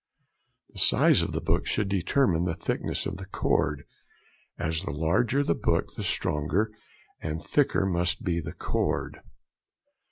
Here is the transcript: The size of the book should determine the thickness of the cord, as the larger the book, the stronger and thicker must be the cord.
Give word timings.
The 0.73 0.79
size 0.79 1.21
of 1.21 1.31
the 1.31 1.39
book 1.39 1.67
should 1.67 1.87
determine 1.87 2.45
the 2.45 2.55
thickness 2.55 3.05
of 3.05 3.17
the 3.17 3.27
cord, 3.27 3.85
as 4.57 4.81
the 4.81 4.89
larger 4.89 5.43
the 5.43 5.53
book, 5.53 5.93
the 5.93 6.01
stronger 6.03 6.71
and 7.21 7.45
thicker 7.45 7.85
must 7.85 8.23
be 8.23 8.39
the 8.39 8.51
cord. 8.53 9.21